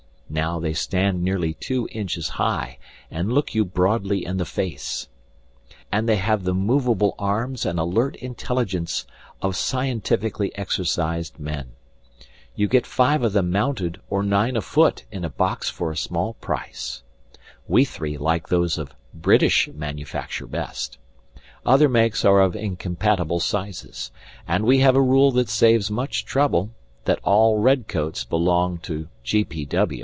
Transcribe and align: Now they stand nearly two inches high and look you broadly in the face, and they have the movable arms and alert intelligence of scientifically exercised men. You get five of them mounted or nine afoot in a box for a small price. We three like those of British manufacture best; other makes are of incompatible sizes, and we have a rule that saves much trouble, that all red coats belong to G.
Now 0.33 0.61
they 0.61 0.71
stand 0.71 1.21
nearly 1.21 1.55
two 1.55 1.89
inches 1.91 2.29
high 2.29 2.77
and 3.11 3.33
look 3.33 3.53
you 3.53 3.65
broadly 3.65 4.25
in 4.25 4.37
the 4.37 4.45
face, 4.45 5.09
and 5.91 6.07
they 6.07 6.15
have 6.15 6.45
the 6.45 6.53
movable 6.53 7.15
arms 7.19 7.65
and 7.65 7.77
alert 7.77 8.15
intelligence 8.15 9.05
of 9.41 9.57
scientifically 9.57 10.55
exercised 10.57 11.37
men. 11.37 11.73
You 12.55 12.69
get 12.69 12.85
five 12.85 13.23
of 13.23 13.33
them 13.33 13.51
mounted 13.51 13.99
or 14.09 14.23
nine 14.23 14.55
afoot 14.55 15.03
in 15.11 15.25
a 15.25 15.29
box 15.29 15.69
for 15.69 15.91
a 15.91 15.97
small 15.97 16.31
price. 16.35 17.03
We 17.67 17.83
three 17.83 18.17
like 18.17 18.47
those 18.47 18.77
of 18.77 18.95
British 19.13 19.67
manufacture 19.73 20.47
best; 20.47 20.97
other 21.65 21.89
makes 21.89 22.23
are 22.23 22.39
of 22.39 22.55
incompatible 22.55 23.41
sizes, 23.41 24.11
and 24.47 24.63
we 24.63 24.77
have 24.79 24.95
a 24.95 25.01
rule 25.01 25.33
that 25.33 25.49
saves 25.49 25.91
much 25.91 26.23
trouble, 26.23 26.69
that 27.03 27.19
all 27.21 27.57
red 27.59 27.89
coats 27.89 28.23
belong 28.23 28.77
to 28.87 29.09
G. 29.25 29.45